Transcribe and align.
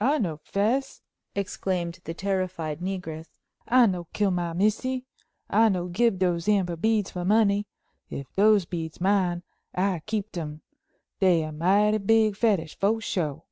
"I 0.00 0.18
no 0.18 0.36
'fess!" 0.36 1.02
exclaimed 1.34 1.98
the 2.04 2.14
terrified 2.14 2.78
negress. 2.78 3.40
"I 3.66 3.86
no 3.86 4.04
kill 4.12 4.30
my 4.30 4.52
missy! 4.52 5.06
I 5.50 5.68
no 5.70 5.88
gib 5.88 6.20
dose 6.20 6.48
amber 6.48 6.76
beads 6.76 7.10
for 7.10 7.24
money. 7.24 7.66
If 8.08 8.32
dose 8.36 8.64
beads 8.64 9.00
mine, 9.00 9.42
I 9.74 10.02
keep 10.06 10.30
dem; 10.30 10.62
dey 11.18 11.42
a 11.42 11.50
mighty 11.50 11.98
big 11.98 12.36
fetish, 12.36 12.78
for 12.78 13.00
sure!" 13.00 13.42